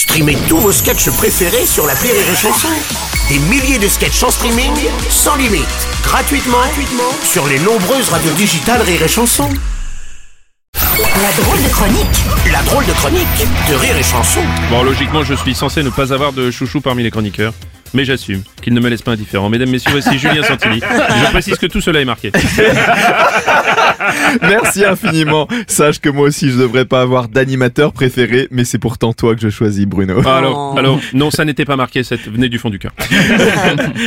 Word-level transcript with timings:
Streamez 0.00 0.38
tous 0.48 0.56
vos 0.56 0.72
sketchs 0.72 1.10
préférés 1.10 1.66
sur 1.66 1.86
la 1.86 1.92
Rire 1.92 2.14
et 2.14 2.34
Chanson. 2.34 2.68
Des 3.28 3.38
milliers 3.38 3.78
de 3.78 3.86
sketchs 3.86 4.22
en 4.22 4.30
streaming, 4.30 4.72
sans 5.10 5.36
limite, 5.36 5.66
gratuitement, 6.02 6.56
gratuitement 6.56 7.12
sur 7.22 7.46
les 7.46 7.58
nombreuses 7.58 8.08
radios 8.08 8.32
digitales 8.32 8.80
Rire 8.80 9.02
et 9.02 9.08
Chanson. 9.08 9.46
La 10.74 11.42
drôle 11.42 11.62
de 11.62 11.68
chronique 11.68 12.50
La 12.50 12.62
drôle 12.62 12.86
de 12.86 12.92
chronique 12.92 13.46
de 13.68 13.74
Rire 13.74 13.94
et 13.98 14.02
Chanson. 14.02 14.40
Bon, 14.70 14.82
logiquement, 14.82 15.22
je 15.22 15.34
suis 15.34 15.54
censé 15.54 15.82
ne 15.82 15.90
pas 15.90 16.14
avoir 16.14 16.32
de 16.32 16.50
chouchou 16.50 16.80
parmi 16.80 17.02
les 17.02 17.10
chroniqueurs. 17.10 17.52
Mais 17.92 18.06
j'assume 18.06 18.42
qu'il 18.62 18.72
ne 18.72 18.80
me 18.80 18.88
laisse 18.88 19.02
pas 19.02 19.12
indifférent. 19.12 19.50
Mesdames, 19.50 19.68
messieurs, 19.68 19.92
voici 19.92 20.18
Julien 20.18 20.42
Santini. 20.44 20.80
Je 20.80 21.30
précise 21.30 21.58
que 21.58 21.66
tout 21.66 21.82
cela 21.82 22.00
est 22.00 22.06
marqué. 22.06 22.32
Merci 24.42 24.84
infiniment. 24.84 25.48
Sache 25.66 26.00
que 26.00 26.08
moi 26.08 26.26
aussi 26.26 26.50
je 26.50 26.58
devrais 26.58 26.84
pas 26.84 27.00
avoir 27.02 27.28
d'animateur 27.28 27.92
préféré, 27.92 28.48
mais 28.50 28.64
c'est 28.64 28.78
pourtant 28.78 29.12
toi 29.12 29.34
que 29.34 29.40
je 29.40 29.48
choisis, 29.50 29.86
Bruno. 29.86 30.20
Ah, 30.24 30.38
alors, 30.38 30.78
alors, 30.78 31.00
non, 31.14 31.30
ça 31.30 31.44
n'était 31.44 31.64
pas 31.64 31.76
marqué, 31.76 32.02
ça 32.02 32.16
venait 32.16 32.48
du 32.48 32.58
fond 32.58 32.70
du 32.70 32.78
cœur. 32.78 32.92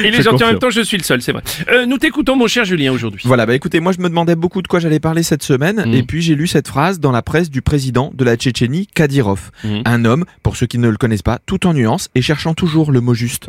Et 0.03 0.11
les 0.11 0.17
Je 0.17 0.21
gentils 0.23 0.43
en 0.43 0.47
même 0.47 0.59
temps, 0.59 0.69
je 0.69 0.81
suis 0.81 0.97
le 0.97 1.03
seul, 1.03 1.21
c'est 1.21 1.31
vrai. 1.31 1.41
Euh, 1.71 1.85
nous 1.85 1.97
t'écoutons, 1.97 2.35
mon 2.35 2.47
cher 2.47 2.65
Julien, 2.65 2.91
aujourd'hui. 2.91 3.21
Voilà, 3.25 3.45
bah 3.45 3.55
écoutez, 3.55 3.79
moi 3.79 3.91
je 3.91 4.01
me 4.01 4.09
demandais 4.09 4.35
beaucoup 4.35 4.61
de 4.61 4.67
quoi 4.67 4.79
j'allais 4.79 4.99
parler 4.99 5.23
cette 5.23 5.43
semaine, 5.43 5.83
Mm. 5.85 5.93
et 5.93 6.03
puis 6.03 6.21
j'ai 6.21 6.35
lu 6.35 6.47
cette 6.47 6.67
phrase 6.67 6.99
dans 6.99 7.11
la 7.11 7.21
presse 7.21 7.49
du 7.49 7.61
président 7.61 8.11
de 8.13 8.23
la 8.23 8.35
Tchétchénie, 8.35 8.87
Kadyrov. 8.93 9.51
Mm. 9.63 9.79
Un 9.85 10.05
homme, 10.05 10.25
pour 10.43 10.55
ceux 10.55 10.65
qui 10.65 10.77
ne 10.77 10.89
le 10.89 10.97
connaissent 10.97 11.21
pas, 11.21 11.39
tout 11.45 11.65
en 11.67 11.73
nuances 11.73 12.09
et 12.15 12.21
cherchant 12.21 12.53
toujours 12.53 12.91
le 12.91 13.01
mot 13.01 13.13
juste. 13.13 13.47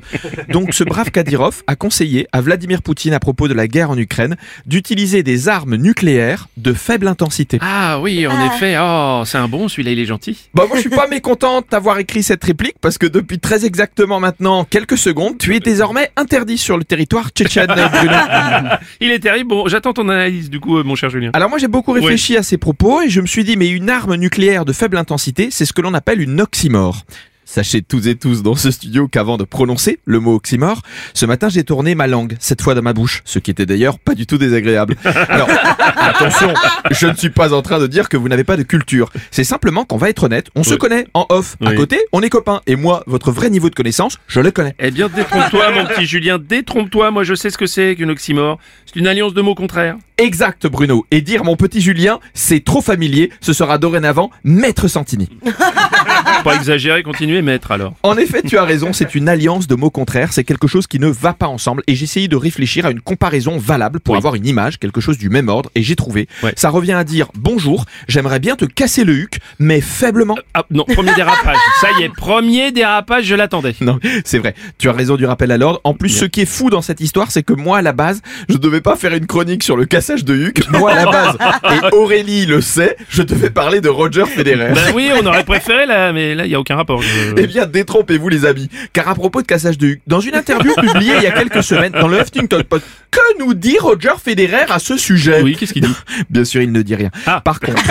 Donc 0.48 0.74
ce 0.74 0.84
brave 0.84 1.10
Kadyrov 1.10 1.62
a 1.66 1.76
conseillé 1.76 2.26
à 2.32 2.40
Vladimir 2.40 2.82
Poutine 2.82 3.12
à 3.14 3.20
propos 3.20 3.48
de 3.48 3.54
la 3.54 3.68
guerre 3.68 3.90
en 3.90 3.98
Ukraine 3.98 4.36
d'utiliser 4.66 5.22
des 5.22 5.48
armes 5.48 5.76
nucléaires 5.76 6.33
de 6.56 6.72
faible 6.72 7.08
intensité. 7.08 7.58
Ah 7.60 8.00
oui, 8.00 8.26
en 8.26 8.46
effet. 8.46 8.76
Oh, 8.80 9.22
c'est 9.24 9.38
un 9.38 9.48
bon, 9.48 9.68
celui-là, 9.68 9.92
il 9.92 9.98
est 9.98 10.06
gentil. 10.06 10.48
Bah 10.54 10.64
moi 10.66 10.76
je 10.76 10.80
suis 10.80 10.90
pas 10.90 11.06
mécontent 11.06 11.62
d'avoir 11.70 11.98
écrit 11.98 12.22
cette 12.22 12.42
réplique 12.44 12.76
parce 12.80 12.98
que 12.98 13.06
depuis 13.06 13.38
très 13.38 13.64
exactement 13.64 14.20
maintenant 14.20 14.64
quelques 14.64 14.98
secondes, 14.98 15.38
tu 15.38 15.54
es 15.54 15.60
désormais 15.60 16.10
interdit 16.16 16.58
sur 16.58 16.76
le 16.76 16.84
territoire 16.84 17.30
tchétchène. 17.30 17.68
Il 19.00 19.10
est 19.10 19.18
terrible. 19.18 19.50
Bon, 19.50 19.68
j'attends 19.68 19.92
ton 19.92 20.08
analyse, 20.08 20.50
du 20.50 20.60
coup, 20.60 20.78
euh, 20.78 20.84
mon 20.84 20.94
cher 20.94 21.10
Julien. 21.10 21.30
Alors 21.34 21.48
moi 21.48 21.58
j'ai 21.58 21.68
beaucoup 21.68 21.92
réfléchi 21.92 22.36
à 22.36 22.42
ces 22.42 22.58
propos 22.58 23.02
et 23.02 23.08
je 23.08 23.20
me 23.20 23.26
suis 23.26 23.44
dit 23.44 23.56
mais 23.56 23.68
une 23.68 23.90
arme 23.90 24.14
nucléaire 24.16 24.64
de 24.64 24.72
faible 24.72 24.96
intensité, 24.96 25.48
c'est 25.50 25.64
ce 25.64 25.72
que 25.72 25.82
l'on 25.82 25.94
appelle 25.94 26.20
une 26.20 26.40
oxymore. 26.40 27.04
Sachez 27.44 27.82
tous 27.82 28.08
et 28.08 28.16
tous 28.16 28.42
dans 28.42 28.54
ce 28.54 28.70
studio 28.70 29.06
qu'avant 29.06 29.36
de 29.36 29.44
prononcer 29.44 29.98
le 30.04 30.18
mot 30.18 30.34
oxymore, 30.34 30.80
ce 31.12 31.26
matin 31.26 31.48
j'ai 31.48 31.64
tourné 31.64 31.94
ma 31.94 32.06
langue, 32.06 32.36
cette 32.40 32.62
fois 32.62 32.74
dans 32.74 32.82
ma 32.82 32.92
bouche, 32.92 33.22
ce 33.24 33.38
qui 33.38 33.50
était 33.50 33.66
d'ailleurs 33.66 33.98
pas 33.98 34.14
du 34.14 34.26
tout 34.26 34.38
désagréable. 34.38 34.96
Alors, 35.04 35.48
attention, 35.96 36.54
je 36.90 37.06
ne 37.06 37.14
suis 37.14 37.30
pas 37.30 37.52
en 37.52 37.62
train 37.62 37.78
de 37.78 37.86
dire 37.86 38.08
que 38.08 38.16
vous 38.16 38.28
n'avez 38.28 38.44
pas 38.44 38.56
de 38.56 38.62
culture. 38.62 39.10
C'est 39.30 39.44
simplement 39.44 39.84
qu'on 39.84 39.96
va 39.98 40.08
être 40.08 40.24
honnête, 40.24 40.48
on 40.54 40.62
se 40.62 40.74
connaît 40.74 41.06
en 41.14 41.26
off. 41.28 41.56
À 41.64 41.74
côté, 41.74 41.98
on 42.12 42.22
est 42.22 42.30
copains. 42.30 42.60
Et 42.66 42.76
moi, 42.76 43.02
votre 43.06 43.30
vrai 43.30 43.50
niveau 43.50 43.70
de 43.70 43.74
connaissance, 43.74 44.18
je 44.26 44.40
le 44.40 44.50
connais. 44.50 44.74
Eh 44.78 44.90
bien, 44.90 45.08
détrompe-toi, 45.08 45.70
mon 45.72 45.86
petit 45.86 46.06
Julien, 46.06 46.38
détrompe-toi. 46.38 47.10
Moi, 47.10 47.24
je 47.24 47.34
sais 47.34 47.50
ce 47.50 47.58
que 47.58 47.66
c'est 47.66 47.94
qu'une 47.96 48.10
oxymore. 48.10 48.58
C'est 48.86 48.98
une 48.98 49.06
alliance 49.06 49.34
de 49.34 49.42
mots 49.42 49.54
contraires. 49.54 49.96
Exact, 50.16 50.66
Bruno. 50.68 51.04
Et 51.10 51.20
dire 51.20 51.44
mon 51.44 51.56
petit 51.56 51.80
Julien, 51.80 52.20
c'est 52.34 52.64
trop 52.64 52.80
familier. 52.80 53.30
Ce 53.40 53.52
sera 53.52 53.78
dorénavant 53.78 54.30
Maître 54.44 54.86
Santini. 54.86 55.28
Pas 56.44 56.54
exagérer, 56.54 57.02
maître, 57.42 57.70
alors. 57.72 57.94
En 58.02 58.16
effet, 58.16 58.42
tu 58.42 58.56
as 58.58 58.64
raison, 58.64 58.92
c'est 58.92 59.14
une 59.14 59.28
alliance 59.28 59.66
de 59.66 59.74
mots 59.74 59.90
contraires, 59.90 60.32
c'est 60.32 60.44
quelque 60.44 60.66
chose 60.66 60.86
qui 60.86 60.98
ne 60.98 61.08
va 61.08 61.32
pas 61.32 61.46
ensemble 61.46 61.82
et 61.86 61.94
j'ai 61.94 62.04
essayé 62.04 62.28
de 62.28 62.36
réfléchir 62.36 62.86
à 62.86 62.90
une 62.90 63.00
comparaison 63.00 63.58
valable 63.58 64.00
pour 64.00 64.12
Oui. 64.12 64.18
avoir 64.18 64.34
une 64.34 64.46
image, 64.46 64.78
quelque 64.78 65.00
chose 65.00 65.18
du 65.18 65.28
même 65.30 65.48
ordre 65.48 65.70
et 65.74 65.82
j'ai 65.82 65.96
trouvé. 65.96 66.28
Ouais. 66.42 66.52
Ça 66.56 66.70
revient 66.70 66.92
à 66.92 67.04
dire 67.04 67.28
bonjour, 67.34 67.84
j'aimerais 68.08 68.40
bien 68.40 68.56
te 68.56 68.64
casser 68.64 69.04
le 69.04 69.14
huc, 69.14 69.38
mais 69.58 69.80
faiblement. 69.80 70.36
Ah, 70.54 70.64
non, 70.70 70.84
premier 70.84 71.14
dérapage. 71.14 71.56
Ça 71.80 71.88
y 71.98 72.02
est, 72.04 72.08
premier 72.08 72.72
dérapage, 72.72 73.24
je 73.24 73.34
l'attendais. 73.34 73.74
Non, 73.80 73.98
c'est 74.24 74.38
vrai, 74.38 74.54
tu 74.78 74.88
as 74.88 74.92
raison 74.92 75.16
du 75.16 75.26
rappel 75.26 75.50
à 75.50 75.58
l'ordre. 75.58 75.80
En 75.84 75.94
plus, 75.94 76.08
Bien. 76.10 76.20
ce 76.20 76.24
qui 76.26 76.40
est 76.42 76.46
fou 76.46 76.70
dans 76.70 76.82
cette 76.82 77.00
histoire, 77.00 77.30
c'est 77.30 77.42
que 77.42 77.52
moi, 77.52 77.78
à 77.78 77.82
la 77.82 77.92
base, 77.92 78.22
je 78.48 78.56
devais 78.56 78.80
pas 78.80 78.96
faire 78.96 79.14
une 79.14 79.26
chronique 79.26 79.62
sur 79.62 79.76
le 79.76 79.84
cassage 79.84 80.24
de 80.24 80.34
huc. 80.34 80.68
Moi, 80.70 80.92
à 80.92 80.94
la 80.94 81.06
base, 81.10 81.36
et 81.64 81.92
Aurélie 81.94 82.46
le 82.46 82.60
sait, 82.60 82.96
je 83.08 83.22
devais 83.22 83.50
parler 83.50 83.80
de 83.80 83.88
Roger 83.88 84.24
Federer. 84.26 84.72
Ben 84.74 84.92
oui, 84.94 85.10
on 85.20 85.26
aurait 85.26 85.44
préféré 85.54 85.86
là, 85.86 86.12
mais 86.12 86.34
là, 86.34 86.44
il 86.46 86.50
y 86.52 86.54
a 86.54 86.60
aucun 86.60 86.76
rapport. 86.76 87.00
Eh 87.36 87.46
bien, 87.46 87.66
détrompez-vous 87.66 88.28
les 88.28 88.44
amis, 88.46 88.68
car 88.92 89.08
à 89.08 89.14
propos 89.14 89.42
de 89.42 89.46
cassage 89.46 89.78
de 89.78 89.86
huc, 89.88 90.02
dans 90.06 90.20
une 90.20 90.34
interview 90.34 90.74
publiée 90.74 91.14
il 91.18 91.22
y 91.22 91.26
a 91.26 91.32
quelques 91.32 91.62
semaines 91.62 91.92
dans 91.92 92.08
le 92.08 92.20
Huffington 92.20 92.62
Post, 92.68 92.84
que 93.10 93.38
nous 93.38 93.54
dit 93.54 93.76
Roger 93.78 94.12
Federer 94.22 94.64
à 94.70 94.78
ce 94.78 94.96
sujet 94.96 95.42
Oui, 95.42 95.56
qu'est-ce 95.56 95.72
qu'il 95.72 95.82
dit 95.86 95.94
Bien 96.30 96.44
sûr, 96.44 96.62
il 96.62 96.72
ne 96.72 96.82
dit 96.82 96.94
rien. 96.94 97.10
Ah. 97.26 97.40
Par 97.40 97.60
contre, 97.60 97.82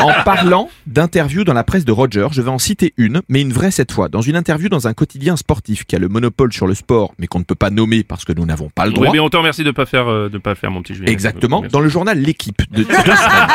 en 0.00 0.12
parlant 0.24 0.68
d'interviews 0.86 1.44
dans 1.44 1.52
la 1.52 1.64
presse 1.64 1.84
de 1.84 1.92
Roger, 1.92 2.26
je 2.32 2.42
vais 2.42 2.50
en 2.50 2.58
citer 2.58 2.94
une, 2.96 3.22
mais 3.28 3.40
une 3.40 3.52
vraie 3.52 3.70
cette 3.70 3.92
fois. 3.92 4.08
Dans 4.08 4.20
une 4.22 4.36
interview 4.36 4.68
dans 4.68 4.88
un 4.88 4.94
quotidien 4.94 5.36
sportif 5.36 5.84
qui 5.84 5.96
a 5.96 5.98
le 5.98 6.08
monopole 6.08 6.52
sur 6.52 6.66
le 6.66 6.74
sport, 6.74 7.14
mais 7.18 7.26
qu'on 7.26 7.38
ne 7.38 7.44
peut 7.44 7.54
pas 7.54 7.70
nommer 7.70 8.02
parce 8.04 8.24
que 8.24 8.32
nous 8.32 8.46
n'avons 8.46 8.70
pas 8.74 8.84
le 8.84 8.90
Oui, 8.90 8.94
droit. 8.96 9.12
mais 9.12 9.20
on 9.20 9.28
te 9.28 9.36
remercie 9.36 9.64
de 9.64 9.70
pas 9.70 9.86
faire, 9.86 10.08
euh, 10.08 10.28
de 10.28 10.38
pas 10.38 10.54
faire 10.54 10.70
mon 10.70 10.82
petit 10.82 10.94
Julien. 10.94 11.10
Exactement, 11.10 11.62
dans 11.70 11.80
le 11.80 11.88
journal 11.88 12.18
L'équipe 12.18 12.62
de 12.70 12.82
deux 12.82 12.88
semaines. 12.92 13.48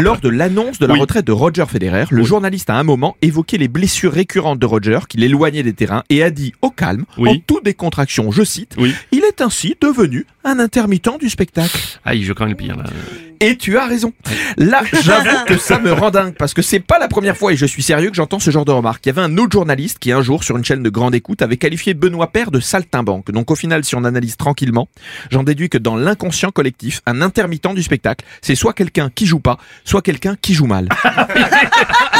Lors 0.00 0.20
de 0.20 0.28
l'annonce 0.28 0.78
de 0.78 0.86
la 0.86 0.94
Oui. 0.94 1.00
retraite 1.00 1.26
de 1.26 1.32
Roger 1.32 1.64
Federer, 1.68 2.04
le 2.10 2.22
journaliste 2.24 2.68
a 2.70 2.74
un 2.76 2.82
moment 2.82 3.16
évoqué 3.22 3.58
les 3.58 3.68
blessures 3.68 4.12
récurrentes 4.12 4.58
de 4.58 4.66
Roger 4.66 4.98
qui 5.08 5.16
l'éloignaient 5.18 5.62
des 5.62 5.72
terrains 5.72 6.02
et 6.10 6.22
a 6.22 6.30
dit 6.30 6.52
au 6.62 6.70
calme, 6.70 7.04
Oui. 7.18 7.28
en 7.30 7.36
toute 7.46 7.64
décontraction, 7.64 8.30
je 8.32 8.42
cite, 8.44 8.74
Oui. 8.78 8.94
il 9.12 9.20
est 9.24 9.40
ainsi 9.40 9.76
devenu 9.80 10.26
un 10.44 10.58
intermittent 10.58 11.18
du 11.20 11.30
spectacle. 11.30 11.78
Aïe, 12.04 12.22
je 12.24 12.32
crains 12.32 12.48
le 12.48 12.54
pire 12.54 12.76
là. 12.76 12.84
Et 13.40 13.56
tu 13.56 13.76
as 13.76 13.86
raison. 13.86 14.12
Là, 14.56 14.82
j'avoue 15.02 15.44
que 15.46 15.56
ça 15.58 15.78
me 15.78 15.92
rend 15.92 16.10
dingue 16.10 16.34
parce 16.38 16.54
que 16.54 16.62
c'est 16.62 16.80
pas 16.80 16.98
la 16.98 17.08
première 17.08 17.36
fois 17.36 17.52
et 17.52 17.56
je 17.56 17.66
suis 17.66 17.82
sérieux 17.82 18.08
que 18.10 18.16
j'entends 18.16 18.38
ce 18.38 18.50
genre 18.50 18.64
de 18.64 18.72
remarques. 18.72 19.04
Il 19.04 19.08
y 19.08 19.10
avait 19.10 19.20
un 19.22 19.36
autre 19.38 19.52
journaliste 19.52 19.98
qui 19.98 20.12
un 20.12 20.22
jour 20.22 20.44
sur 20.44 20.56
une 20.56 20.64
chaîne 20.64 20.82
de 20.82 20.88
grande 20.90 21.14
écoute 21.14 21.42
avait 21.42 21.56
qualifié 21.56 21.94
Benoît 21.94 22.28
Père 22.30 22.50
de 22.50 22.60
saltimbanque. 22.60 23.30
Donc 23.32 23.50
au 23.50 23.54
final, 23.56 23.84
si 23.84 23.94
on 23.96 24.04
analyse 24.04 24.36
tranquillement, 24.36 24.88
j'en 25.30 25.42
déduis 25.42 25.68
que 25.68 25.78
dans 25.78 25.96
l'inconscient 25.96 26.50
collectif, 26.50 27.00
un 27.06 27.20
intermittent 27.22 27.74
du 27.74 27.82
spectacle, 27.82 28.24
c'est 28.42 28.54
soit 28.54 28.72
quelqu'un 28.72 29.10
qui 29.14 29.26
joue 29.26 29.40
pas, 29.40 29.58
soit 29.84 30.02
quelqu'un 30.02 30.34
qui 30.40 30.54
joue 30.54 30.66
mal. 30.66 30.88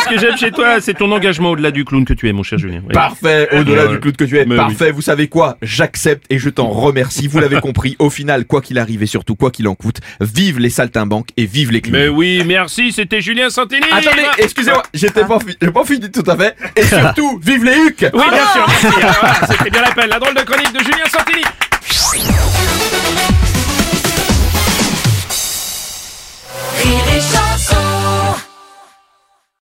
Ce 0.04 0.10
que 0.10 0.19
j'aime 0.20 0.36
chez 0.36 0.50
toi, 0.50 0.80
c'est 0.82 0.92
ton 0.94 1.10
engagement 1.12 1.52
au-delà 1.52 1.70
du 1.70 1.84
clown 1.86 2.04
que 2.04 2.12
tu 2.12 2.28
es, 2.28 2.32
mon 2.34 2.42
cher 2.42 2.58
Julien. 2.58 2.82
Oui. 2.86 2.92
Parfait, 2.92 3.48
au-delà 3.52 3.86
Ouais. 3.86 3.92
du 3.92 4.00
clown 4.00 4.14
que 4.16 4.25
tu 4.25 4.38
es. 4.38 4.44
Mais 4.44 4.56
Parfait, 4.56 4.91
vous 4.91 5.00
savez 5.00 5.28
quoi? 5.28 5.56
J'accepte 5.62 6.26
et 6.28 6.38
je 6.38 6.50
t'en 6.50 6.69
remercie. 6.69 7.26
Vous 7.26 7.41
l'avez 7.41 7.60
compris, 7.60 7.97
au 7.98 8.10
final, 8.10 8.44
quoi 8.44 8.60
qu'il 8.60 8.78
arrive 8.78 9.02
et 9.02 9.06
surtout 9.06 9.34
quoi 9.34 9.50
qu'il 9.50 9.66
en 9.66 9.75
coûte, 9.75 10.00
vive 10.20 10.58
les 10.58 10.69
saltimbanques 10.69 11.28
et 11.38 11.47
vive 11.47 11.70
les 11.72 11.80
clowns. 11.80 11.98
Mais 11.98 12.08
oui, 12.08 12.42
merci, 12.44 12.92
c'était 12.92 13.22
Julien 13.22 13.48
Santini. 13.48 13.86
Attendez, 13.91 14.26
excusez-moi, 14.38 14.82
j'étais 14.92 15.25
pas, 15.25 15.38
fi- 15.41 15.56
pas 15.70 15.84
fini 15.86 16.10
tout 16.10 16.31
à 16.31 16.36
fait. 16.36 16.54
Et 16.76 16.82
surtout, 16.82 17.41
vive 17.42 17.64
les 17.64 17.72
hucs 17.76 18.06
Oui, 18.12 18.25
bien 18.31 18.46
sûr, 18.52 18.66
merci. 19.00 19.52
C'était 19.52 19.70
bien 19.70 19.81
l'appel, 19.81 20.10
la 20.10 20.19
drôle 20.19 20.34
de 20.34 20.42
chronique 20.42 20.72
de 20.72 20.81
Julien 20.81 21.04
Santini. 21.10 22.44